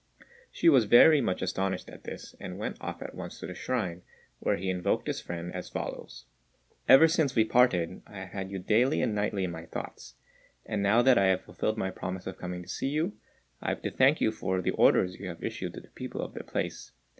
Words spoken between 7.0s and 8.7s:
since we parted I have had you